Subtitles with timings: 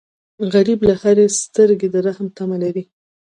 [0.53, 2.83] غریب له هرې سترګې د رحم تمه لري